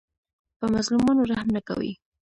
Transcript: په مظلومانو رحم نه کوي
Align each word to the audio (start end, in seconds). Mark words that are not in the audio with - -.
په 0.59 0.65
مظلومانو 0.73 1.27
رحم 1.31 1.47
نه 1.55 1.61
کوي 1.67 1.91